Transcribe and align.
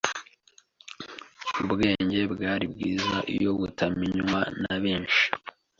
Ubwenge 1.63 2.19
bwari 2.33 2.65
bwiza 2.73 3.15
iyo 3.35 3.51
butamenywa 3.59 4.39
na 4.63 4.75
benshi 4.83 5.23